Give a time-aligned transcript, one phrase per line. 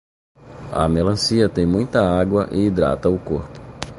[0.71, 3.59] A melancia tem muita água e hidrata o corpo.